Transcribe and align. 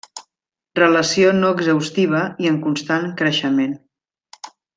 Relació 0.79 1.33
no 1.41 1.51
exhaustiva 1.57 2.23
i 2.45 2.49
en 2.53 2.57
constant 2.67 3.07
creixement. 3.21 3.79